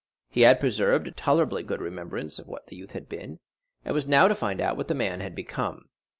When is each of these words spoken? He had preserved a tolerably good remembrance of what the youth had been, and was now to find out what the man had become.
He 0.29 0.41
had 0.41 0.59
preserved 0.59 1.05
a 1.05 1.11
tolerably 1.11 1.61
good 1.61 1.79
remembrance 1.79 2.39
of 2.39 2.47
what 2.47 2.65
the 2.65 2.75
youth 2.75 2.89
had 2.89 3.07
been, 3.07 3.37
and 3.85 3.93
was 3.93 4.07
now 4.07 4.27
to 4.27 4.33
find 4.33 4.59
out 4.59 4.75
what 4.75 4.87
the 4.87 4.95
man 4.95 5.19
had 5.19 5.35
become. 5.35 5.89